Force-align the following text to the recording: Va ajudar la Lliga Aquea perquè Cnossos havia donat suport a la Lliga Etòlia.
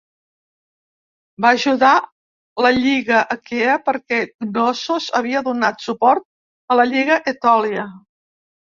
Va 1.45 1.51
ajudar 1.57 1.91
la 2.67 2.73
Lliga 2.79 3.21
Aquea 3.37 3.77
perquè 3.91 4.21
Cnossos 4.33 5.13
havia 5.23 5.45
donat 5.53 5.89
suport 5.91 6.29
a 6.79 6.83
la 6.83 6.91
Lliga 6.95 7.25
Etòlia. 7.39 7.91